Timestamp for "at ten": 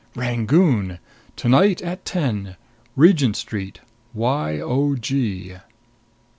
1.83-2.55